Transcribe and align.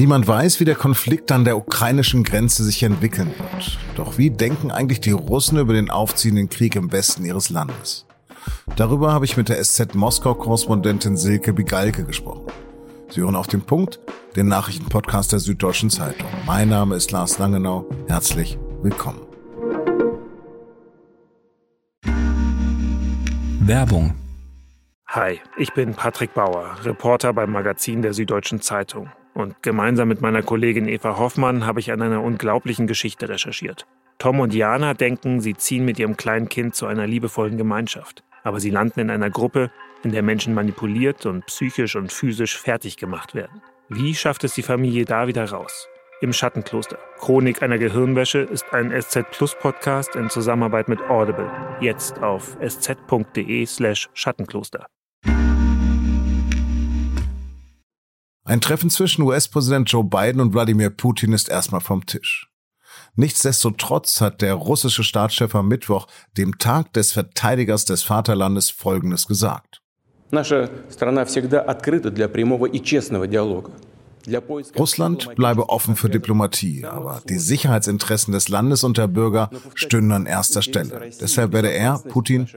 Niemand 0.00 0.26
weiß, 0.26 0.60
wie 0.60 0.64
der 0.64 0.76
Konflikt 0.76 1.30
an 1.30 1.44
der 1.44 1.58
ukrainischen 1.58 2.24
Grenze 2.24 2.64
sich 2.64 2.82
entwickeln 2.82 3.34
wird. 3.36 3.78
Doch 3.96 4.16
wie 4.16 4.30
denken 4.30 4.70
eigentlich 4.70 5.02
die 5.02 5.10
Russen 5.10 5.58
über 5.58 5.74
den 5.74 5.90
aufziehenden 5.90 6.48
Krieg 6.48 6.74
im 6.74 6.90
Westen 6.90 7.26
ihres 7.26 7.50
Landes? 7.50 8.06
Darüber 8.76 9.12
habe 9.12 9.26
ich 9.26 9.36
mit 9.36 9.50
der 9.50 9.62
SZ 9.62 9.94
Moskau-Korrespondentin 9.94 11.18
Silke 11.18 11.52
Bigalke 11.52 12.04
gesprochen. 12.04 12.46
Sie 13.10 13.20
hören 13.20 13.36
auf 13.36 13.46
den 13.46 13.60
Punkt, 13.60 14.00
den 14.36 14.48
Nachrichtenpodcast 14.48 15.32
der 15.32 15.38
Süddeutschen 15.38 15.90
Zeitung. 15.90 16.30
Mein 16.46 16.70
Name 16.70 16.96
ist 16.96 17.10
Lars 17.10 17.38
Langenau. 17.38 17.84
Herzlich 18.08 18.58
willkommen. 18.80 19.20
Werbung. 23.60 24.14
Hi, 25.08 25.40
ich 25.58 25.74
bin 25.74 25.92
Patrick 25.92 26.32
Bauer, 26.32 26.74
Reporter 26.84 27.34
beim 27.34 27.52
Magazin 27.52 28.00
der 28.00 28.14
Süddeutschen 28.14 28.62
Zeitung. 28.62 29.10
Und 29.34 29.62
gemeinsam 29.62 30.08
mit 30.08 30.20
meiner 30.20 30.42
Kollegin 30.42 30.88
Eva 30.88 31.16
Hoffmann 31.18 31.66
habe 31.66 31.80
ich 31.80 31.92
an 31.92 32.02
einer 32.02 32.22
unglaublichen 32.22 32.86
Geschichte 32.86 33.28
recherchiert. 33.28 33.86
Tom 34.18 34.40
und 34.40 34.52
Jana 34.52 34.94
denken, 34.94 35.40
sie 35.40 35.54
ziehen 35.54 35.84
mit 35.84 35.98
ihrem 35.98 36.16
kleinen 36.16 36.48
Kind 36.48 36.74
zu 36.74 36.86
einer 36.86 37.06
liebevollen 37.06 37.56
Gemeinschaft. 37.56 38.22
Aber 38.42 38.60
sie 38.60 38.70
landen 38.70 39.00
in 39.00 39.10
einer 39.10 39.30
Gruppe, 39.30 39.70
in 40.02 40.12
der 40.12 40.22
Menschen 40.22 40.54
manipuliert 40.54 41.26
und 41.26 41.46
psychisch 41.46 41.96
und 41.96 42.12
physisch 42.12 42.58
fertig 42.58 42.96
gemacht 42.96 43.34
werden. 43.34 43.62
Wie 43.88 44.14
schafft 44.14 44.44
es 44.44 44.54
die 44.54 44.62
Familie 44.62 45.04
da 45.04 45.26
wieder 45.26 45.50
raus? 45.50 45.88
Im 46.20 46.34
Schattenkloster. 46.34 46.98
Chronik 47.18 47.62
einer 47.62 47.78
Gehirnwäsche 47.78 48.40
ist 48.40 48.72
ein 48.72 48.92
SZ 49.00 49.30
Plus 49.30 49.54
Podcast 49.58 50.16
in 50.16 50.28
Zusammenarbeit 50.28 50.88
mit 50.88 51.00
Audible. 51.08 51.50
Jetzt 51.80 52.22
auf 52.22 52.58
sz.de 52.60 53.64
slash 53.64 54.10
Schattenkloster. 54.12 54.86
Ein 58.50 58.60
Treffen 58.60 58.90
zwischen 58.90 59.22
US-Präsident 59.22 59.92
Joe 59.92 60.02
Biden 60.02 60.40
und 60.40 60.52
Wladimir 60.52 60.90
Putin 60.90 61.32
ist 61.32 61.48
erstmal 61.48 61.80
vom 61.80 62.04
Tisch. 62.04 62.50
Nichtsdestotrotz 63.14 64.20
hat 64.20 64.42
der 64.42 64.54
russische 64.54 65.04
Staatschef 65.04 65.54
am 65.54 65.68
Mittwoch, 65.68 66.08
dem 66.36 66.58
Tag 66.58 66.92
des 66.94 67.12
Verteidigers 67.12 67.84
des 67.84 68.02
Vaterlandes, 68.02 68.70
Folgendes 68.70 69.28
gesagt. 69.28 69.82
Russland 74.76 75.34
bleibe 75.36 75.68
offen 75.68 75.94
für 75.94 76.10
Diplomatie, 76.10 76.84
aber 76.86 77.22
die 77.28 77.38
Sicherheitsinteressen 77.38 78.32
des 78.32 78.48
Landes 78.48 78.82
und 78.82 78.98
der 78.98 79.06
Bürger 79.06 79.50
stünden 79.76 80.10
an 80.10 80.26
erster 80.26 80.62
Stelle. 80.62 81.10
Deshalb 81.20 81.52
werde 81.52 81.70
er, 81.70 82.00
Putin, 82.00 82.48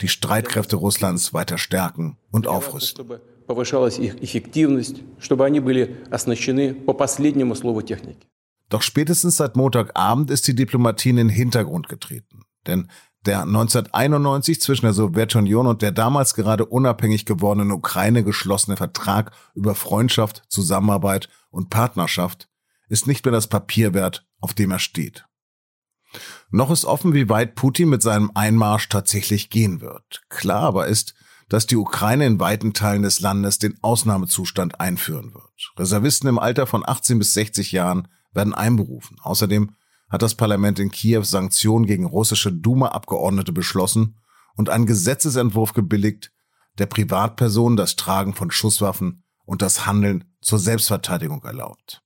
die 0.00 0.08
Streitkräfte 0.08 0.76
Russlands 0.76 1.34
weiter 1.34 1.58
stärken 1.58 2.16
und 2.30 2.46
aufrüsten 2.46 3.20
повышалась 3.51 3.97
их 3.97 4.21
эффективность, 4.21 5.03
чтобы 5.19 5.45
они 5.45 5.59
были 5.59 6.03
оснащены 6.11 6.73
по 6.73 6.93
последнему 6.93 7.55
слову 7.55 7.81
техники. 7.81 8.27
Doch 8.69 8.81
spätestens 8.81 9.37
seit 9.37 9.55
Montagabend 9.55 10.29
ist 10.29 10.47
die 10.47 10.55
Diplomatie 10.55 11.09
in 11.09 11.15
den 11.15 11.29
Hintergrund 11.29 11.87
getreten. 11.87 12.43
Denn 12.65 12.89
der 13.25 13.43
1991 13.43 14.61
zwischen 14.61 14.85
der 14.85 14.93
Sowjetunion 14.93 15.67
und 15.67 15.81
der 15.81 15.91
damals 15.91 16.33
gerade 16.33 16.65
unabhängig 16.65 17.25
gewordenen 17.25 17.71
Ukraine 17.71 18.23
geschlossene 18.23 18.77
Vertrag 18.77 19.31
über 19.55 19.75
Freundschaft, 19.75 20.43
Zusammenarbeit 20.49 21.29
und 21.49 21.69
Partnerschaft 21.69 22.49
ist 22.89 23.07
nicht 23.07 23.25
mehr 23.25 23.31
das 23.31 23.47
Papier 23.47 23.93
wert, 23.93 24.25
auf 24.39 24.53
dem 24.53 24.71
er 24.71 24.79
steht. 24.79 25.25
Noch 26.51 26.71
ist 26.71 26.85
offen, 26.85 27.13
wie 27.13 27.29
weit 27.29 27.55
Putin 27.55 27.89
mit 27.89 28.01
seinem 28.01 28.31
Einmarsch 28.33 28.87
tatsächlich 28.87 29.49
gehen 29.49 29.81
wird. 29.81 30.23
Klar 30.29 30.63
aber 30.63 30.87
ist, 30.87 31.13
dass 31.52 31.66
die 31.66 31.76
Ukraine 31.76 32.24
in 32.24 32.40
weiten 32.40 32.72
Teilen 32.72 33.02
des 33.02 33.20
Landes 33.20 33.58
den 33.58 33.76
Ausnahmezustand 33.82 34.80
einführen 34.80 35.34
wird. 35.34 35.72
Reservisten 35.76 36.26
im 36.30 36.38
Alter 36.38 36.66
von 36.66 36.82
18 36.82 37.18
bis 37.18 37.34
60 37.34 37.72
Jahren 37.72 38.08
werden 38.32 38.54
einberufen. 38.54 39.18
Außerdem 39.20 39.76
hat 40.08 40.22
das 40.22 40.34
Parlament 40.34 40.78
in 40.78 40.90
Kiew 40.90 41.24
Sanktionen 41.24 41.84
gegen 41.84 42.06
russische 42.06 42.50
Duma-Abgeordnete 42.50 43.52
beschlossen 43.52 44.16
und 44.56 44.70
einen 44.70 44.86
Gesetzesentwurf 44.86 45.74
gebilligt, 45.74 46.32
der 46.78 46.86
Privatpersonen 46.86 47.76
das 47.76 47.96
Tragen 47.96 48.32
von 48.32 48.50
Schusswaffen 48.50 49.22
und 49.44 49.60
das 49.60 49.84
Handeln 49.84 50.24
zur 50.40 50.58
Selbstverteidigung 50.58 51.44
erlaubt. 51.44 52.02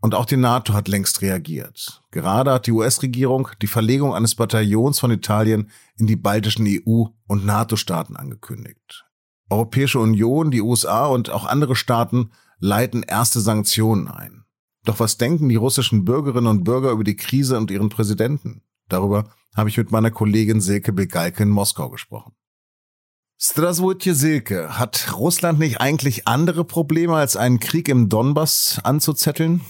Und 0.00 0.14
auch 0.14 0.24
die 0.24 0.36
NATO 0.36 0.72
hat 0.72 0.88
längst 0.88 1.22
reagiert. 1.22 2.02
Gerade 2.10 2.52
hat 2.52 2.66
die 2.66 2.72
US-Regierung 2.72 3.48
die 3.60 3.66
Verlegung 3.66 4.14
eines 4.14 4.34
Bataillons 4.34 4.98
von 4.98 5.10
Italien 5.10 5.70
in 5.96 6.06
die 6.06 6.16
baltischen 6.16 6.66
EU- 6.66 7.06
und 7.28 7.46
NATO-Staaten 7.46 8.16
angekündigt. 8.16 9.04
Europäische 9.48 10.00
Union, 10.00 10.50
die 10.50 10.62
USA 10.62 11.06
und 11.06 11.30
auch 11.30 11.44
andere 11.44 11.76
Staaten 11.76 12.32
leiten 12.58 13.02
erste 13.02 13.40
Sanktionen 13.40 14.08
ein. 14.08 14.44
Doch 14.84 14.98
was 14.98 15.18
denken 15.18 15.48
die 15.48 15.56
russischen 15.56 16.04
Bürgerinnen 16.04 16.48
und 16.48 16.64
Bürger 16.64 16.90
über 16.90 17.04
die 17.04 17.16
Krise 17.16 17.56
und 17.56 17.70
ihren 17.70 17.88
Präsidenten? 17.88 18.62
Darüber 18.88 19.30
habe 19.54 19.68
ich 19.68 19.76
mit 19.76 19.92
meiner 19.92 20.10
Kollegin 20.10 20.60
Silke 20.60 20.92
Begalke 20.92 21.42
in 21.42 21.50
Moskau 21.50 21.90
gesprochen. 21.90 22.34
Straswurtje 23.44 24.14
Silke, 24.14 24.78
hat 24.78 25.14
Russland 25.18 25.58
nicht 25.58 25.80
eigentlich 25.80 26.28
andere 26.28 26.64
Probleme 26.64 27.16
als 27.16 27.36
einen 27.36 27.58
Krieg 27.58 27.88
im 27.88 28.08
Donbass 28.08 28.78
anzuzetteln? 28.84 29.62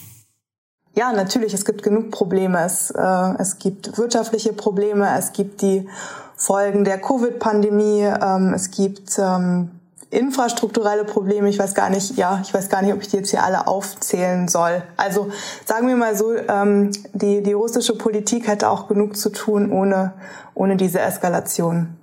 Ja, 0.94 1.10
natürlich, 1.14 1.54
es 1.54 1.64
gibt 1.64 1.82
genug 1.82 2.10
Probleme. 2.10 2.62
Es, 2.62 2.90
äh, 2.90 3.34
es 3.38 3.58
gibt 3.58 3.96
wirtschaftliche 3.96 4.52
Probleme, 4.52 5.08
es 5.16 5.32
gibt 5.32 5.62
die 5.62 5.88
Folgen 6.36 6.84
der 6.84 7.00
Covid-Pandemie, 7.00 8.02
ähm, 8.02 8.52
es 8.52 8.70
gibt 8.72 9.18
ähm, 9.18 9.70
infrastrukturelle 10.10 11.06
Probleme. 11.06 11.48
Ich 11.48 11.58
weiß 11.58 11.74
gar 11.74 11.88
nicht, 11.88 12.18
ja, 12.18 12.40
ich 12.42 12.52
weiß 12.52 12.68
gar 12.68 12.82
nicht, 12.82 12.92
ob 12.92 13.00
ich 13.00 13.08
die 13.08 13.16
jetzt 13.16 13.30
hier 13.30 13.42
alle 13.42 13.66
aufzählen 13.66 14.48
soll. 14.48 14.82
Also 14.98 15.30
sagen 15.64 15.88
wir 15.88 15.96
mal 15.96 16.14
so, 16.14 16.34
ähm, 16.36 16.90
die, 17.14 17.42
die 17.42 17.54
russische 17.54 17.96
Politik 17.96 18.48
hätte 18.48 18.68
auch 18.68 18.86
genug 18.86 19.16
zu 19.16 19.30
tun 19.30 19.72
ohne, 19.72 20.12
ohne 20.52 20.76
diese 20.76 21.00
Eskalation. 21.00 21.96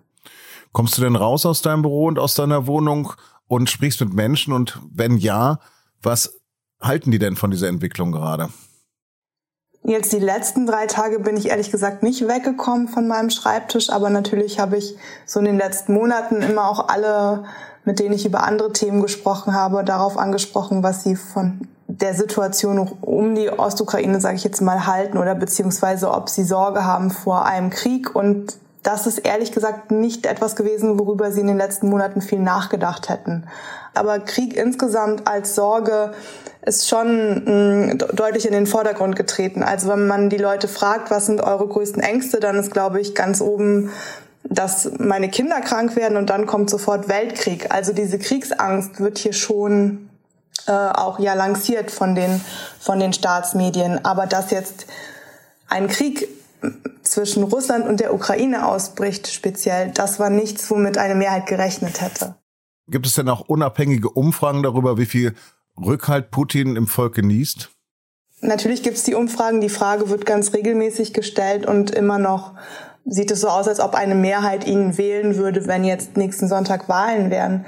Kommst 0.71 0.97
du 0.97 1.01
denn 1.01 1.15
raus 1.15 1.45
aus 1.45 1.61
deinem 1.61 1.81
Büro 1.81 2.05
und 2.05 2.19
aus 2.19 2.35
deiner 2.35 2.67
Wohnung 2.67 3.13
und 3.47 3.69
sprichst 3.69 4.01
mit 4.01 4.13
Menschen? 4.13 4.53
Und 4.53 4.79
wenn 4.91 5.17
ja, 5.17 5.59
was 6.01 6.39
halten 6.81 7.11
die 7.11 7.19
denn 7.19 7.35
von 7.35 7.51
dieser 7.51 7.67
Entwicklung 7.67 8.11
gerade? 8.11 8.49
Jetzt 9.83 10.11
die 10.11 10.19
letzten 10.19 10.67
drei 10.67 10.87
Tage 10.87 11.19
bin 11.19 11.37
ich 11.37 11.49
ehrlich 11.49 11.71
gesagt 11.71 12.03
nicht 12.03 12.27
weggekommen 12.27 12.89
von 12.89 13.07
meinem 13.07 13.29
Schreibtisch, 13.29 13.89
aber 13.89 14.09
natürlich 14.09 14.59
habe 14.59 14.77
ich 14.77 14.95
so 15.25 15.39
in 15.39 15.45
den 15.45 15.57
letzten 15.57 15.93
Monaten 15.93 16.41
immer 16.41 16.69
auch 16.69 16.89
alle, 16.89 17.45
mit 17.85 17.99
denen 17.99 18.13
ich 18.13 18.25
über 18.25 18.43
andere 18.43 18.73
Themen 18.73 19.01
gesprochen 19.01 19.53
habe, 19.53 19.83
darauf 19.83 20.17
angesprochen, 20.17 20.83
was 20.83 21.03
sie 21.03 21.15
von 21.15 21.67
der 21.87 22.13
Situation 22.13 22.77
um 23.01 23.35
die 23.35 23.49
Ostukraine, 23.49 24.21
sage 24.21 24.35
ich 24.35 24.43
jetzt 24.43 24.61
mal, 24.61 24.85
halten 24.85 25.17
oder 25.17 25.33
beziehungsweise 25.33 26.11
ob 26.11 26.29
sie 26.29 26.43
Sorge 26.43 26.85
haben 26.85 27.09
vor 27.09 27.45
einem 27.45 27.71
Krieg. 27.71 28.15
Und 28.15 28.57
das 28.83 29.07
ist 29.07 29.19
ehrlich 29.19 29.51
gesagt 29.51 29.91
nicht 29.91 30.25
etwas 30.25 30.55
gewesen, 30.55 30.99
worüber 30.99 31.31
sie 31.31 31.41
in 31.41 31.47
den 31.47 31.57
letzten 31.57 31.89
Monaten 31.89 32.21
viel 32.21 32.39
nachgedacht 32.39 33.09
hätten. 33.09 33.45
Aber 33.93 34.19
Krieg 34.19 34.55
insgesamt 34.55 35.27
als 35.27 35.55
Sorge 35.55 36.11
ist 36.61 36.87
schon 36.87 37.43
mh, 37.43 37.93
mm, 37.93 37.97
deutlich 38.13 38.45
in 38.45 38.53
den 38.53 38.67
Vordergrund 38.67 39.15
getreten. 39.15 39.63
Also 39.63 39.89
wenn 39.89 40.07
man 40.07 40.29
die 40.29 40.37
Leute 40.37 40.67
fragt, 40.67 41.11
was 41.11 41.25
sind 41.25 41.41
eure 41.41 41.67
größten 41.67 42.01
Ängste, 42.01 42.39
dann 42.39 42.57
ist, 42.57 42.71
glaube 42.71 43.01
ich, 43.01 43.15
ganz 43.15 43.41
oben 43.41 43.91
dass 44.43 44.89
meine 44.97 45.29
Kinder 45.29 45.61
krank 45.61 45.95
werden 45.95 46.17
und 46.17 46.29
dann 46.29 46.45
kommt 46.45 46.69
sofort 46.69 47.07
Weltkrieg. 47.07 47.71
Also 47.71 47.93
diese 47.93 48.17
Kriegsangst 48.17 48.99
wird 48.99 49.17
hier 49.17 49.33
schon 49.33 50.09
äh, 50.65 50.71
auch 50.71 51.19
ja 51.19 51.33
lanciert 51.33 51.91
von 51.91 52.15
den 52.15 52.41
von 52.79 52.99
den 52.99 53.13
Staatsmedien. 53.13 54.03
Aber 54.03 54.25
dass 54.25 54.49
jetzt 54.51 54.87
ein 55.67 55.87
Krieg 55.87 56.27
zwischen 57.09 57.43
Russland 57.43 57.87
und 57.87 57.99
der 57.99 58.13
Ukraine 58.13 58.67
ausbricht, 58.67 59.27
speziell, 59.27 59.91
das 59.91 60.19
war 60.19 60.29
nichts, 60.29 60.69
womit 60.69 60.97
eine 60.97 61.15
Mehrheit 61.15 61.47
gerechnet 61.47 62.01
hätte. 62.01 62.35
Gibt 62.87 63.05
es 63.05 63.13
denn 63.13 63.29
auch 63.29 63.41
unabhängige 63.41 64.09
Umfragen 64.09 64.63
darüber, 64.63 64.97
wie 64.97 65.05
viel 65.05 65.33
Rückhalt 65.77 66.31
Putin 66.31 66.75
im 66.75 66.87
Volk 66.87 67.15
genießt? 67.15 67.69
Natürlich 68.41 68.83
gibt 68.83 68.97
es 68.97 69.03
die 69.03 69.15
Umfragen. 69.15 69.59
Die 69.59 69.69
Frage 69.69 70.09
wird 70.09 70.25
ganz 70.25 70.53
regelmäßig 70.53 71.13
gestellt 71.13 71.65
und 71.65 71.91
immer 71.91 72.19
noch 72.19 72.53
sieht 73.05 73.31
es 73.31 73.41
so 73.41 73.49
aus, 73.49 73.67
als 73.67 73.79
ob 73.79 73.95
eine 73.95 74.15
Mehrheit 74.15 74.65
ihn 74.65 74.97
wählen 74.97 75.35
würde, 75.35 75.67
wenn 75.67 75.83
jetzt 75.83 76.15
nächsten 76.15 76.47
Sonntag 76.47 76.87
Wahlen 76.89 77.31
wären. 77.31 77.65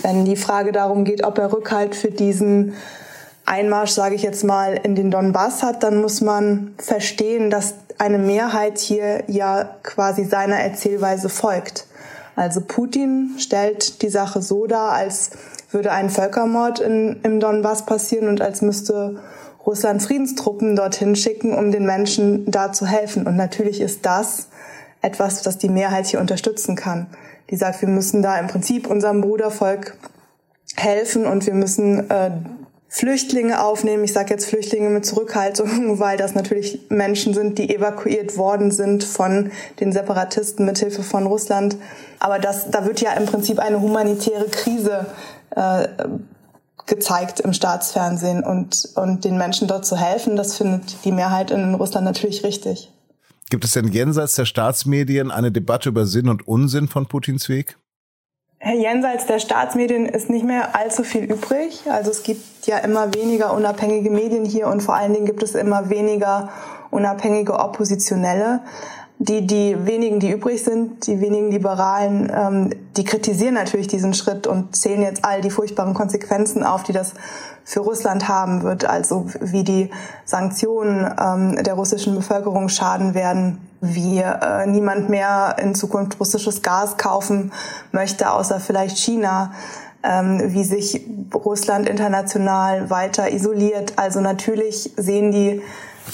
Wenn 0.00 0.24
die 0.24 0.36
Frage 0.36 0.72
darum 0.72 1.04
geht, 1.04 1.24
ob 1.24 1.38
er 1.38 1.52
Rückhalt 1.52 1.94
für 1.94 2.10
diesen 2.10 2.74
Einmarsch, 3.46 3.90
sage 3.90 4.14
ich 4.14 4.22
jetzt 4.22 4.44
mal, 4.44 4.80
in 4.82 4.94
den 4.94 5.10
Donbass 5.10 5.62
hat, 5.62 5.82
dann 5.82 6.00
muss 6.00 6.20
man 6.20 6.74
verstehen, 6.78 7.50
dass 7.50 7.74
eine 7.98 8.18
Mehrheit 8.18 8.78
hier 8.78 9.24
ja 9.26 9.76
quasi 9.82 10.24
seiner 10.24 10.56
Erzählweise 10.56 11.28
folgt. 11.28 11.86
Also 12.36 12.60
Putin 12.60 13.36
stellt 13.38 14.02
die 14.02 14.08
Sache 14.08 14.42
so 14.42 14.66
dar, 14.66 14.92
als 14.92 15.30
würde 15.70 15.92
ein 15.92 16.10
Völkermord 16.10 16.80
in, 16.80 17.20
im 17.22 17.40
Donbass 17.40 17.86
passieren 17.86 18.28
und 18.28 18.40
als 18.40 18.62
müsste 18.62 19.20
Russland 19.66 20.02
Friedenstruppen 20.02 20.76
dorthin 20.76 21.16
schicken, 21.16 21.54
um 21.54 21.70
den 21.70 21.86
Menschen 21.86 22.50
da 22.50 22.72
zu 22.72 22.86
helfen. 22.86 23.26
Und 23.26 23.36
natürlich 23.36 23.80
ist 23.80 24.04
das 24.04 24.48
etwas, 25.00 25.42
das 25.42 25.58
die 25.58 25.68
Mehrheit 25.68 26.06
hier 26.06 26.20
unterstützen 26.20 26.76
kann. 26.76 27.06
Die 27.50 27.56
sagt, 27.56 27.80
wir 27.82 27.88
müssen 27.88 28.22
da 28.22 28.38
im 28.38 28.46
Prinzip 28.46 28.86
unserem 28.88 29.20
Brudervolk 29.20 29.96
helfen 30.76 31.26
und 31.26 31.46
wir 31.46 31.54
müssen 31.54 32.10
äh, 32.10 32.30
Flüchtlinge 32.94 33.60
aufnehmen. 33.60 34.04
Ich 34.04 34.12
sage 34.12 34.30
jetzt 34.30 34.46
Flüchtlinge 34.46 34.88
mit 34.88 35.04
Zurückhaltung, 35.04 35.98
weil 35.98 36.16
das 36.16 36.36
natürlich 36.36 36.78
Menschen 36.90 37.34
sind, 37.34 37.58
die 37.58 37.74
evakuiert 37.74 38.36
worden 38.36 38.70
sind 38.70 39.02
von 39.02 39.50
den 39.80 39.90
Separatisten 39.90 40.64
mit 40.64 40.78
Hilfe 40.78 41.02
von 41.02 41.26
Russland. 41.26 41.76
Aber 42.20 42.38
das, 42.38 42.70
da 42.70 42.86
wird 42.86 43.00
ja 43.00 43.12
im 43.14 43.26
Prinzip 43.26 43.58
eine 43.58 43.80
humanitäre 43.80 44.46
Krise 44.46 45.06
äh, 45.56 45.88
gezeigt 46.86 47.40
im 47.40 47.52
Staatsfernsehen 47.52 48.44
und, 48.44 48.88
und 48.94 49.24
den 49.24 49.38
Menschen 49.38 49.66
dort 49.66 49.84
zu 49.84 49.96
helfen, 49.96 50.36
das 50.36 50.56
findet 50.56 51.04
die 51.04 51.12
Mehrheit 51.12 51.50
in 51.50 51.74
Russland 51.74 52.04
natürlich 52.04 52.44
richtig. 52.44 52.92
Gibt 53.50 53.64
es 53.64 53.72
denn 53.72 53.88
jenseits 53.88 54.36
der 54.36 54.44
Staatsmedien 54.44 55.32
eine 55.32 55.50
Debatte 55.50 55.88
über 55.88 56.06
Sinn 56.06 56.28
und 56.28 56.46
Unsinn 56.46 56.86
von 56.86 57.06
Putins 57.06 57.48
Weg? 57.48 57.76
Jenseits 58.72 59.26
der 59.26 59.40
Staatsmedien 59.40 60.06
ist 60.06 60.30
nicht 60.30 60.44
mehr 60.44 60.74
allzu 60.74 61.04
viel 61.04 61.24
übrig. 61.24 61.82
Also 61.90 62.10
es 62.10 62.22
gibt 62.22 62.66
ja 62.66 62.78
immer 62.78 63.12
weniger 63.14 63.52
unabhängige 63.52 64.10
Medien 64.10 64.46
hier 64.46 64.68
und 64.68 64.82
vor 64.82 64.94
allen 64.94 65.12
Dingen 65.12 65.26
gibt 65.26 65.42
es 65.42 65.54
immer 65.54 65.90
weniger 65.90 66.48
unabhängige 66.90 67.58
Oppositionelle. 67.58 68.60
Die, 69.18 69.46
die 69.46 69.86
wenigen, 69.86 70.18
die 70.18 70.32
übrig 70.32 70.64
sind, 70.64 71.06
die 71.06 71.20
wenigen 71.20 71.50
Liberalen, 71.50 72.32
ähm, 72.34 72.70
die 72.96 73.04
kritisieren 73.04 73.54
natürlich 73.54 73.86
diesen 73.86 74.12
Schritt 74.12 74.46
und 74.46 74.74
zählen 74.74 75.02
jetzt 75.02 75.24
all 75.24 75.40
die 75.40 75.50
furchtbaren 75.50 75.94
Konsequenzen 75.94 76.64
auf, 76.64 76.82
die 76.82 76.92
das 76.92 77.14
für 77.64 77.80
Russland 77.80 78.28
haben 78.28 78.62
wird, 78.62 78.84
also 78.84 79.26
wie 79.40 79.62
die 79.62 79.90
Sanktionen 80.24 81.08
ähm, 81.18 81.62
der 81.62 81.74
russischen 81.74 82.14
Bevölkerung 82.14 82.68
schaden 82.68 83.14
werden 83.14 83.60
wie 83.84 84.18
äh, 84.18 84.66
niemand 84.66 85.10
mehr 85.10 85.56
in 85.60 85.74
Zukunft 85.74 86.18
russisches 86.18 86.62
Gas 86.62 86.96
kaufen 86.96 87.52
möchte, 87.92 88.30
außer 88.30 88.60
vielleicht 88.60 88.98
China, 88.98 89.52
ähm, 90.02 90.40
wie 90.42 90.64
sich 90.64 91.06
Russland 91.34 91.88
international 91.88 92.90
weiter 92.90 93.30
isoliert. 93.30 93.94
Also 93.96 94.20
natürlich 94.20 94.92
sehen 94.96 95.30
die, 95.30 95.62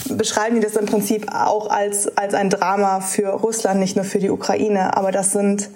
beschreiben 0.08 0.56
die 0.56 0.60
das 0.60 0.76
im 0.76 0.86
Prinzip 0.86 1.32
auch 1.32 1.70
als, 1.70 2.16
als 2.16 2.34
ein 2.34 2.50
Drama 2.50 3.00
für 3.00 3.28
Russland, 3.28 3.80
nicht 3.80 3.96
nur 3.96 4.04
für 4.04 4.18
die 4.18 4.30
Ukraine. 4.30 4.96
Aber 4.96 5.12
das 5.12 5.32
sind 5.32 5.70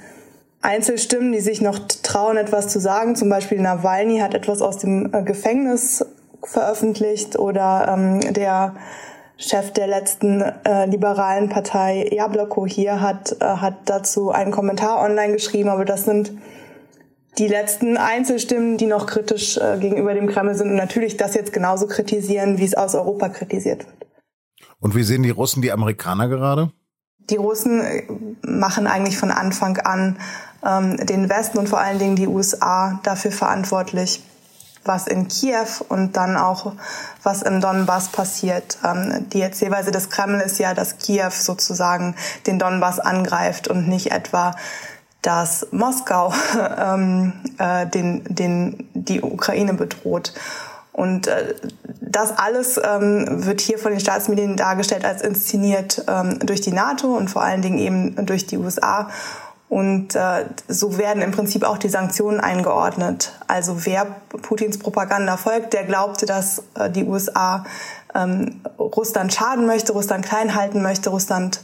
Einzelstimmen, 0.63 1.33
die 1.33 1.41
sich 1.41 1.61
noch 1.61 1.79
trauen, 2.03 2.37
etwas 2.37 2.69
zu 2.69 2.81
sagen. 2.81 3.17
Zum 3.17 3.29
Beispiel 3.29 3.61
Nawalny 3.61 4.19
hat 4.19 4.35
etwas 4.35 4.63
aus 4.63 4.79
dem 4.79 5.13
äh, 5.13 5.23
Gefängnis 5.23 6.05
veröffentlicht 6.43 7.39
oder 7.39 7.89
ähm, 7.89 8.33
der 8.33 8.75
Chef 9.37 9.73
der 9.73 9.89
letzten 9.89 10.41
äh, 10.41 10.87
liberalen 10.87 11.49
Partei 11.49 12.09
Jabloko 12.11 12.67
hier 12.67 13.01
hat, 13.01 13.37
äh, 13.41 13.45
hat 13.45 13.75
dazu 13.87 14.31
einen 14.31 14.53
Kommentar 14.53 15.03
online 15.03 15.33
geschrieben, 15.33 15.69
aber 15.69 15.85
das 15.85 16.05
sind 16.05 16.33
die 17.39 17.49
letzten 17.49 17.97
Einzelstimmen, 17.97 18.77
die 18.79 18.87
noch 18.87 19.07
kritisch 19.07 19.57
äh, 19.59 19.79
gegenüber 19.79 20.15
dem 20.15 20.29
Kreml 20.29 20.55
sind 20.55 20.71
und 20.71 20.77
natürlich 20.77 21.17
das 21.17 21.35
jetzt 21.35 21.53
genauso 21.53 21.87
kritisieren, 21.87 22.59
wie 22.59 22.65
es 22.65 22.75
aus 22.75 22.95
Europa 22.95 23.29
kritisiert 23.29 23.87
wird. 23.87 24.07
Und 24.81 24.95
wie 24.95 25.03
sehen 25.03 25.23
die 25.23 25.31
Russen 25.31 25.63
die 25.63 25.73
Amerikaner 25.73 26.29
gerade? 26.29 26.71
Die 27.31 27.37
Russen 27.37 27.81
äh, 27.81 28.05
machen 28.43 28.87
eigentlich 28.87 29.17
von 29.17 29.31
Anfang 29.31 29.79
an 29.79 30.19
ähm, 30.65 30.97
den 30.99 31.29
Westen 31.29 31.59
und 31.59 31.69
vor 31.69 31.81
allen 31.81 31.99
Dingen 31.99 32.17
die 32.17 32.29
USA 32.29 33.01
dafür 33.03 33.33
verantwortlich, 33.33 34.23
was 34.85 35.07
in 35.07 35.29
Kiew 35.29 35.67
und 35.89 36.17
dann 36.17 36.37
auch 36.37 36.73
was 37.23 37.43
im 37.43 37.61
Donbass 37.61 38.09
passiert. 38.09 38.79
Ähm, 38.85 39.27
die 39.33 39.41
Erzählweise 39.41 39.91
des 39.91 40.11
Kreml 40.11 40.41
ist 40.41 40.59
ja, 40.59 40.75
dass 40.75 40.99
Kiew 40.99 41.31
sozusagen 41.31 42.15
den 42.47 42.59
Donbass 42.59 43.01
angreift 43.01 43.69
und 43.69 43.89
nicht 43.89 44.13
etwa 44.13 44.55
dass 45.25 45.67
Moskau 45.73 46.33
ähm, 46.79 47.33
äh, 47.59 47.87
den, 47.87 48.23
den, 48.29 48.89
die 48.95 49.23
Ukraine 49.23 49.75
bedroht. 49.75 50.33
Und 50.93 51.27
äh, 51.27 51.55
das 52.01 52.39
alles 52.39 52.81
ähm, 52.83 53.45
wird 53.45 53.61
hier 53.61 53.79
von 53.79 53.91
den 53.91 54.01
Staatsmedien 54.01 54.57
dargestellt 54.57 55.05
als 55.05 55.23
inszeniert 55.23 56.05
ähm, 56.07 56.39
durch 56.41 56.61
die 56.61 56.73
NATO 56.73 57.17
und 57.17 57.29
vor 57.29 57.43
allen 57.43 57.63
Dingen 57.63 57.79
eben 57.79 58.27
durch 58.27 58.47
die 58.47 58.59
USA. 58.59 59.09
Und 59.69 60.15
äh, 60.15 60.45
so 60.69 60.99
werden 60.99 61.23
im 61.23 61.33
Prinzip 61.33 61.65
auch 61.65 61.79
die 61.79 61.89
Sanktionen 61.89 62.39
eingeordnet. 62.39 63.33
Also 63.49 63.87
wer 63.87 64.07
Putins 64.43 64.79
Propaganda 64.79 65.37
folgt, 65.37 65.73
der 65.73 65.85
glaubte, 65.85 66.27
dass 66.27 66.63
äh, 66.79 66.91
die 66.91 67.05
USA 67.05 67.65
ähm, 68.15 68.61
Russland 68.79 69.33
schaden 69.35 69.67
möchte, 69.67 69.93
Russland 69.93 70.25
klein 70.25 70.55
halten 70.55 70.83
möchte, 70.83 71.11
Russland 71.11 71.61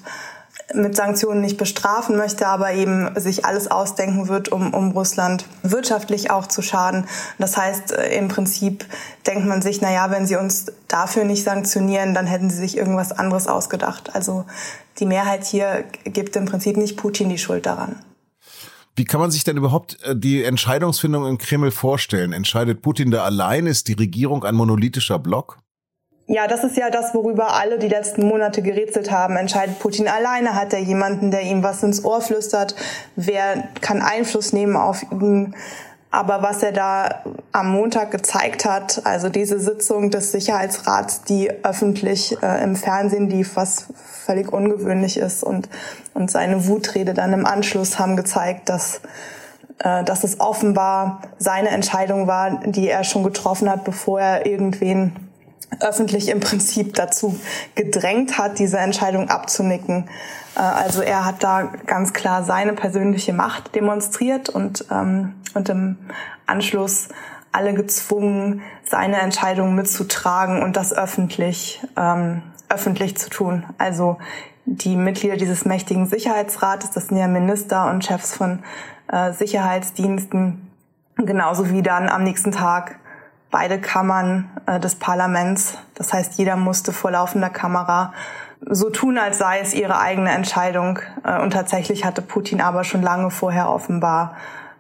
mit 0.75 0.97
Sanktionen 0.97 1.41
nicht 1.41 1.57
bestrafen 1.57 2.17
möchte, 2.17 2.47
aber 2.47 2.73
eben 2.73 3.19
sich 3.19 3.45
alles 3.45 3.71
ausdenken 3.71 4.29
wird, 4.29 4.51
um, 4.51 4.73
um 4.73 4.93
Russland 4.93 5.45
wirtschaftlich 5.63 6.31
auch 6.31 6.47
zu 6.47 6.63
schaden. 6.63 7.07
Das 7.39 7.57
heißt, 7.57 7.93
äh, 7.93 8.17
im 8.17 8.29
Prinzip 8.29 8.85
denkt 9.27 9.47
man 9.47 9.63
sich, 9.63 9.81
na 9.81 10.11
wenn 10.11 10.27
sie 10.27 10.37
uns 10.37 10.67
dafür 10.89 11.25
nicht 11.25 11.45
sanktionieren, 11.45 12.15
dann 12.15 12.27
hätten 12.27 12.51
sie 12.51 12.57
sich 12.57 12.77
irgendwas 12.77 13.13
anderes 13.13 13.47
ausgedacht. 13.47 14.15
Also 14.15 14.45
die 14.99 15.07
Mehrheit 15.07 15.45
hier 15.45 15.85
gibt 16.05 16.37
im 16.37 16.45
Prinzip 16.45 16.77
nicht 16.77 16.97
Putin 16.97 17.29
die 17.29 17.39
Schuld 17.39 17.67
daran. 17.67 17.97
Wie 18.97 19.05
kann 19.05 19.21
man 19.21 19.31
sich 19.31 19.45
denn 19.45 19.57
überhaupt 19.57 20.03
äh, 20.03 20.15
die 20.17 20.45
Entscheidungsfindung 20.45 21.27
im 21.27 21.39
Kreml 21.39 21.71
vorstellen? 21.71 22.33
Entscheidet 22.33 22.83
Putin 22.83 23.11
da 23.11 23.25
allein? 23.25 23.67
Ist 23.67 23.89
die 23.89 23.95
Regierung 23.95 24.45
ein 24.45 24.55
monolithischer 24.55 25.19
Block? 25.19 25.59
Ja, 26.33 26.47
das 26.47 26.63
ist 26.63 26.77
ja 26.77 26.91
das, 26.91 27.13
worüber 27.13 27.55
alle 27.55 27.77
die 27.77 27.89
letzten 27.89 28.25
Monate 28.25 28.63
gerätselt 28.63 29.11
haben. 29.11 29.35
Entscheidet 29.37 29.81
Putin 29.81 30.07
alleine? 30.07 30.55
Hat 30.55 30.73
er 30.73 30.79
jemanden, 30.79 31.33
der 31.33 31.43
ihm 31.43 31.65
was 31.65 31.83
ins 31.83 32.05
Ohr 32.05 32.21
flüstert? 32.21 32.77
Wer 33.17 33.65
kann 33.81 34.01
Einfluss 34.01 34.53
nehmen 34.53 34.77
auf 34.77 35.03
ihn? 35.11 35.57
Aber 36.13 36.41
was 36.41 36.63
er 36.63 36.71
da 36.71 37.25
am 37.51 37.73
Montag 37.73 38.13
gezeigt 38.13 38.65
hat, 38.65 39.03
also 39.03 39.29
diese 39.29 39.59
Sitzung 39.59 40.13
des 40.13 40.31
Sicherheitsrats, 40.31 41.23
die 41.25 41.51
öffentlich 41.65 42.41
äh, 42.45 42.63
im 42.63 42.77
Fernsehen 42.77 43.29
lief, 43.29 43.57
was 43.57 43.89
völlig 44.25 44.53
ungewöhnlich 44.53 45.17
ist, 45.17 45.43
und, 45.43 45.69
und 46.15 46.31
seine 46.31 46.69
Wutrede 46.69 47.13
dann 47.13 47.33
im 47.33 47.45
Anschluss 47.45 47.99
haben 47.99 48.15
gezeigt, 48.15 48.69
dass, 48.69 49.01
äh, 49.81 50.05
dass 50.05 50.23
es 50.23 50.39
offenbar 50.39 51.23
seine 51.39 51.71
Entscheidung 51.71 52.29
war, 52.29 52.61
die 52.67 52.87
er 52.87 53.03
schon 53.03 53.25
getroffen 53.25 53.69
hat, 53.69 53.83
bevor 53.83 54.21
er 54.21 54.47
irgendwen 54.47 55.30
öffentlich 55.79 56.29
im 56.29 56.41
Prinzip 56.41 56.95
dazu 56.95 57.39
gedrängt 57.75 58.39
hat, 58.39 58.59
diese 58.59 58.79
Entscheidung 58.79 59.29
abzunicken. 59.29 60.09
Äh, 60.57 60.61
also 60.61 61.03
er 61.03 61.25
hat 61.25 61.43
da 61.43 61.71
ganz 61.87 62.13
klar 62.13 62.45
seine 62.45 62.73
persönliche 62.73 63.33
Macht 63.33 63.75
demonstriert 63.75 64.49
und, 64.49 64.87
ähm, 64.91 65.35
und 65.55 65.69
im 65.69 65.97
Anschluss 66.47 67.09
alle 67.53 67.75
gezwungen, 67.75 68.63
seine 68.85 69.21
Entscheidung 69.21 69.75
mitzutragen 69.75 70.63
und 70.63 70.77
das 70.77 70.93
öffentlich, 70.93 71.85
ähm, 71.97 72.43
öffentlich 72.69 73.17
zu 73.17 73.29
tun. 73.31 73.65
Also 73.79 74.19
die 74.67 74.95
Mitglieder 74.95 75.37
dieses 75.37 75.65
mächtigen 75.65 76.07
Sicherheitsrates, 76.07 76.91
das 76.91 77.09
sind 77.09 77.17
ja 77.17 77.27
Minister 77.27 77.91
und 77.91 78.05
Chefs 78.05 78.37
von 78.37 78.61
äh, 79.11 79.33
Sicherheitsdiensten, 79.33 80.71
genauso 81.17 81.71
wie 81.71 81.83
dann 81.83 82.09
am 82.09 82.23
nächsten 82.23 82.53
Tag 82.53 83.00
beide 83.51 83.81
Kammern 83.81 84.51
äh, 84.67 84.81
des 84.81 84.97
Parlaments. 84.97 85.77
Das 85.95 86.13
heißt, 86.13 86.39
jeder 86.39 86.57
musste 86.57 86.93
vor 86.93 87.11
laufender 87.11 87.51
Kamera 87.51 88.13
so 88.61 88.91
tun, 88.91 89.19
als 89.19 89.39
sei 89.39 89.61
es 89.61 89.75
ihre 89.75 89.99
eigene 89.99 90.31
Entscheidung. 90.31 90.99
Äh, 91.25 91.41
und 91.41 91.53
tatsächlich 91.53 92.05
hatte 92.05 92.23
Putin 92.23 92.61
aber 92.61 92.85
schon 92.85 93.03
lange 93.03 93.31
vorher 93.31 93.71
offenbar 93.71 94.37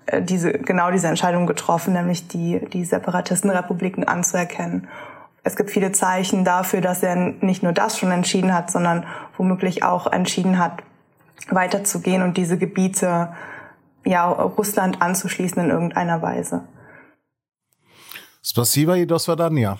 äh, 0.07 0.23
diese, 0.23 0.53
genau 0.53 0.91
diese 0.91 1.09
Entscheidung 1.09 1.47
getroffen, 1.47 1.95
nämlich 1.95 2.29
die, 2.29 2.61
die 2.73 2.85
Separatistenrepubliken 2.85 4.07
anzuerkennen. 4.07 4.89
Es 5.43 5.57
gibt 5.57 5.71
viele 5.71 5.93
Zeichen 5.93 6.45
dafür, 6.45 6.81
dass 6.83 7.03
er 7.03 7.17
nicht 7.17 7.62
nur 7.62 7.73
das 7.73 7.99
schon 7.99 8.11
entschieden 8.11 8.55
hat, 8.55 8.71
sondern 8.71 9.07
womöglich 9.39 9.83
auch 9.83 10.07
entschieden 10.07 10.59
hat, 10.59 10.83
weiterzugehen 11.49 12.23
und 12.23 12.37
diese 12.37 12.59
Gebiete 12.59 13.33
ja, 14.05 14.29
Russland 14.29 15.00
anzuschließen 15.00 15.62
in 15.62 15.71
irgendeiner 15.71 16.21
Weise. 16.21 16.62
Spasiba 18.43 18.97
i 18.97 19.07
do 19.07 19.19
swadania. 19.19 19.79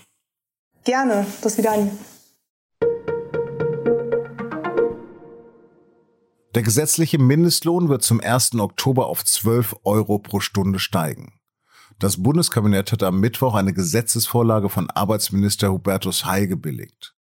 Gerne, 0.85 1.26
das 1.43 1.57
wieder. 1.57 1.75
Der 6.55 6.62
gesetzliche 6.62 7.19
Mindestlohn 7.19 7.88
wird 7.88 8.02
zum 8.02 8.21
1. 8.21 8.57
Oktober 8.57 9.07
auf 9.07 9.25
12 9.25 9.76
Euro 9.85 10.19
pro 10.19 10.40
Stunde 10.40 10.79
steigen. 10.79 11.40
Das 11.99 12.23
Bundeskabinett 12.23 12.93
hat 12.93 13.02
am 13.02 13.21
Mittwoch 13.21 13.55
eine 13.55 13.73
Gesetzesvorlage 13.73 14.69
von 14.69 14.90
Arbeitsminister 14.90 15.71
Hubertus 15.71 16.26
Heil 16.26 16.47
gebilligt. 16.47 17.14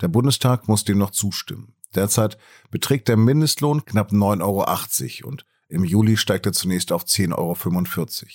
Der 0.00 0.08
Bundestag 0.08 0.68
muss 0.68 0.84
dem 0.84 0.98
noch 0.98 1.10
zustimmen. 1.10 1.74
Derzeit 1.94 2.38
beträgt 2.70 3.08
der 3.08 3.16
Mindestlohn 3.16 3.84
knapp 3.84 4.12
9,80 4.12 5.22
Euro 5.22 5.28
und 5.28 5.44
im 5.68 5.82
Juli 5.82 6.16
steigt 6.16 6.46
er 6.46 6.52
zunächst 6.52 6.92
auf 6.92 7.04
10,45 7.04 7.34
Euro. 7.34 8.32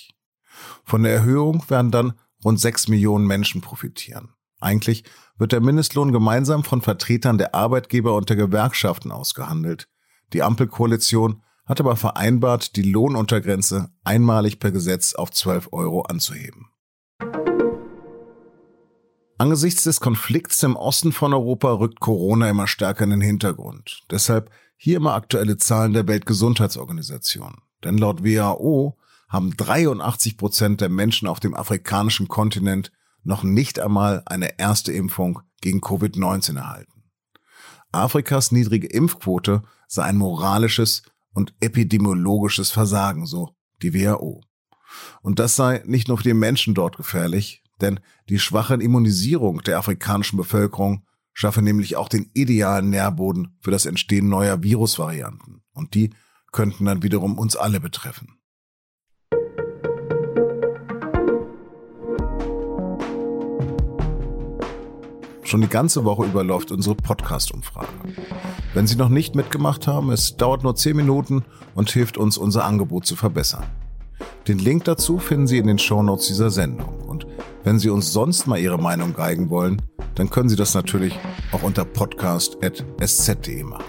Von 0.84 1.02
der 1.04 1.12
Erhöhung 1.14 1.64
werden 1.68 1.90
dann 1.90 2.14
rund 2.44 2.60
sechs 2.60 2.88
Millionen 2.88 3.26
Menschen 3.26 3.60
profitieren. 3.60 4.30
Eigentlich 4.60 5.04
wird 5.38 5.52
der 5.52 5.60
Mindestlohn 5.60 6.12
gemeinsam 6.12 6.64
von 6.64 6.80
Vertretern 6.80 7.38
der 7.38 7.54
Arbeitgeber 7.54 8.14
und 8.14 8.28
der 8.28 8.36
Gewerkschaften 8.36 9.10
ausgehandelt. 9.10 9.88
Die 10.32 10.42
Ampelkoalition 10.42 11.42
hat 11.66 11.80
aber 11.80 11.96
vereinbart, 11.96 12.76
die 12.76 12.82
Lohnuntergrenze 12.82 13.90
einmalig 14.04 14.60
per 14.60 14.70
Gesetz 14.70 15.14
auf 15.14 15.30
12 15.30 15.68
Euro 15.72 16.02
anzuheben. 16.02 16.68
Angesichts 19.36 19.82
des 19.82 20.00
Konflikts 20.00 20.62
im 20.62 20.76
Osten 20.76 21.12
von 21.12 21.34
Europa 21.34 21.72
rückt 21.72 22.00
Corona 22.00 22.48
immer 22.48 22.66
stärker 22.66 23.04
in 23.04 23.10
den 23.10 23.20
Hintergrund. 23.20 24.02
Deshalb 24.10 24.50
hier 24.76 24.96
immer 24.96 25.14
aktuelle 25.14 25.56
Zahlen 25.56 25.92
der 25.92 26.06
Weltgesundheitsorganisation. 26.06 27.56
Denn 27.82 27.98
laut 27.98 28.24
WHO 28.24 28.96
haben 29.34 29.56
83 29.56 30.36
Prozent 30.36 30.80
der 30.80 30.88
Menschen 30.88 31.26
auf 31.26 31.40
dem 31.40 31.54
afrikanischen 31.54 32.28
Kontinent 32.28 32.92
noch 33.24 33.42
nicht 33.42 33.80
einmal 33.80 34.22
eine 34.26 34.60
erste 34.60 34.92
Impfung 34.92 35.40
gegen 35.60 35.80
Covid-19 35.80 36.56
erhalten. 36.56 37.02
Afrikas 37.90 38.52
niedrige 38.52 38.86
Impfquote 38.86 39.64
sei 39.88 40.04
ein 40.04 40.18
moralisches 40.18 41.02
und 41.32 41.52
epidemiologisches 41.58 42.70
Versagen, 42.70 43.26
so 43.26 43.56
die 43.82 43.92
WHO. 43.92 44.40
Und 45.20 45.40
das 45.40 45.56
sei 45.56 45.82
nicht 45.84 46.06
nur 46.06 46.18
für 46.18 46.22
die 46.22 46.32
Menschen 46.32 46.74
dort 46.74 46.96
gefährlich, 46.96 47.64
denn 47.80 47.98
die 48.28 48.38
schwache 48.38 48.74
Immunisierung 48.74 49.62
der 49.62 49.78
afrikanischen 49.78 50.36
Bevölkerung 50.36 51.06
schaffe 51.32 51.60
nämlich 51.60 51.96
auch 51.96 52.08
den 52.08 52.30
idealen 52.34 52.90
Nährboden 52.90 53.56
für 53.60 53.72
das 53.72 53.84
Entstehen 53.84 54.28
neuer 54.28 54.62
Virusvarianten. 54.62 55.64
Und 55.72 55.94
die 55.94 56.10
könnten 56.52 56.84
dann 56.84 57.02
wiederum 57.02 57.36
uns 57.36 57.56
alle 57.56 57.80
betreffen. 57.80 58.38
Schon 65.44 65.60
die 65.60 65.68
ganze 65.68 66.04
Woche 66.04 66.24
über 66.24 66.42
läuft 66.42 66.72
unsere 66.72 66.94
Podcast-Umfrage. 66.94 67.88
Wenn 68.72 68.86
Sie 68.86 68.96
noch 68.96 69.10
nicht 69.10 69.34
mitgemacht 69.34 69.86
haben, 69.86 70.10
es 70.10 70.36
dauert 70.36 70.62
nur 70.62 70.74
10 70.74 70.96
Minuten 70.96 71.44
und 71.74 71.90
hilft 71.90 72.16
uns, 72.16 72.38
unser 72.38 72.64
Angebot 72.64 73.06
zu 73.06 73.14
verbessern. 73.14 73.64
Den 74.48 74.58
Link 74.58 74.84
dazu 74.84 75.18
finden 75.18 75.46
Sie 75.46 75.58
in 75.58 75.66
den 75.66 75.78
Shownotes 75.78 76.28
dieser 76.28 76.50
Sendung. 76.50 77.00
Und 77.06 77.26
wenn 77.62 77.78
Sie 77.78 77.90
uns 77.90 78.12
sonst 78.12 78.46
mal 78.46 78.58
Ihre 78.58 78.78
Meinung 78.78 79.14
geigen 79.14 79.50
wollen, 79.50 79.82
dann 80.14 80.30
können 80.30 80.48
Sie 80.48 80.56
das 80.56 80.74
natürlich 80.74 81.18
auch 81.52 81.62
unter 81.62 81.84
podcast.sz.de 81.84 83.64
machen. 83.64 83.84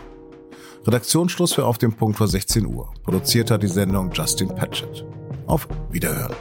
Redaktionsschluss 0.86 1.54
für 1.54 1.66
Auf 1.66 1.78
dem 1.78 1.94
Punkt 1.94 2.18
vor 2.18 2.28
16 2.28 2.66
Uhr. 2.66 2.94
Produziert 3.04 3.50
hat 3.50 3.64
die 3.64 3.68
Sendung 3.68 4.12
Justin 4.12 4.50
Patchett. 4.50 5.06
Auf 5.48 5.68
Wiederhören. 5.90 6.36